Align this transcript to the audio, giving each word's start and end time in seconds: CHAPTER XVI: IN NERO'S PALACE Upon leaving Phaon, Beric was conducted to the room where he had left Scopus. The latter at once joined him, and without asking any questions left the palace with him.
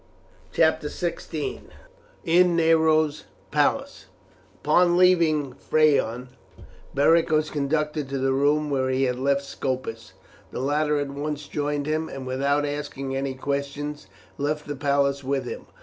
CHAPTER 0.51 0.87
XVI: 0.87 1.61
IN 2.25 2.55
NERO'S 2.55 3.25
PALACE 3.51 4.05
Upon 4.63 4.97
leaving 4.97 5.53
Phaon, 5.53 6.29
Beric 6.95 7.29
was 7.29 7.51
conducted 7.51 8.09
to 8.09 8.17
the 8.17 8.33
room 8.33 8.71
where 8.71 8.89
he 8.89 9.03
had 9.03 9.19
left 9.19 9.43
Scopus. 9.43 10.13
The 10.51 10.59
latter 10.59 10.97
at 10.99 11.09
once 11.11 11.47
joined 11.47 11.85
him, 11.85 12.09
and 12.09 12.25
without 12.25 12.65
asking 12.65 13.15
any 13.15 13.35
questions 13.35 14.07
left 14.39 14.67
the 14.67 14.75
palace 14.75 15.23
with 15.23 15.45
him. 15.45 15.67